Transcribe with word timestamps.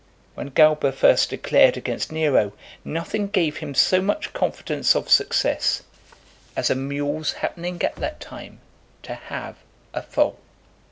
When 0.33 0.47
Galba 0.49 0.91
first 0.93 1.29
declared 1.29 1.77
against 1.77 2.11
Nero, 2.11 2.53
nothing 2.83 3.27
gave 3.27 3.57
him 3.57 3.75
so 3.75 4.01
much 4.01 4.33
confidence 4.33 4.95
of 4.95 5.11
success, 5.11 5.83
as 6.55 6.71
a 6.71 6.75
mule's 6.75 7.33
happening 7.33 7.79
at 7.83 7.97
that 7.97 8.19
time 8.19 8.61
to 9.03 9.13
have 9.13 9.57
a 9.93 10.01
foal. 10.01 10.39